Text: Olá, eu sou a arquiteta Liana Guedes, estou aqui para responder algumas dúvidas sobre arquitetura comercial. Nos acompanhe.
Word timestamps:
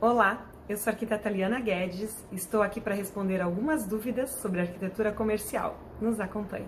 Olá, 0.00 0.46
eu 0.68 0.76
sou 0.76 0.92
a 0.92 0.94
arquiteta 0.94 1.28
Liana 1.28 1.58
Guedes, 1.58 2.24
estou 2.30 2.62
aqui 2.62 2.80
para 2.80 2.94
responder 2.94 3.40
algumas 3.40 3.84
dúvidas 3.84 4.30
sobre 4.30 4.60
arquitetura 4.60 5.10
comercial. 5.10 5.76
Nos 6.00 6.20
acompanhe. 6.20 6.66